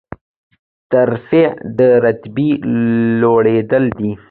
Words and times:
ترفیع 0.91 1.47
د 1.77 1.79
رتبې 2.03 2.49
لوړیدل 3.21 3.83
دي 3.97 4.11